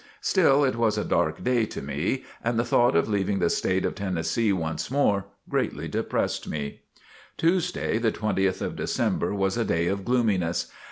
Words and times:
Still 0.21 0.63
it 0.63 0.77
was 0.77 0.97
a 0.97 1.05
dark 1.05 1.43
day 1.43 1.63
to 1.67 1.79
me, 1.79 2.25
and 2.43 2.57
the 2.57 2.65
thought 2.65 2.95
of 2.95 3.07
leaving 3.07 3.37
the 3.37 3.51
state 3.51 3.85
of 3.85 3.93
Tennessee 3.93 4.51
once 4.51 4.89
more, 4.89 5.25
greatly 5.47 5.87
depressed 5.87 6.47
me. 6.49 6.81
Tuesday, 7.37 7.99
the 7.99 8.11
20th 8.11 8.61
of 8.61 8.75
December, 8.75 9.31
was 9.35 9.57
a 9.57 9.63
day 9.63 9.85
of 9.85 10.03
gloominess. 10.03 10.71